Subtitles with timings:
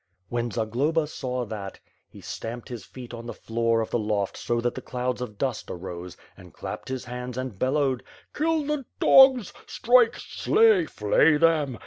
[0.29, 4.01] When Zaglolm saw that, he stamped his feet on the floor 496 H^^^^ ^^^^ ^Ar/>
[4.01, 7.59] awoRD, of the loft so that clouds of dust arose, and clapped his hands and
[7.59, 8.01] bellowed:
[8.33, 9.53] "Kill the dogs!
[9.67, 10.15] Strike!
[10.15, 10.87] Slay!
[10.87, 11.77] Flay them!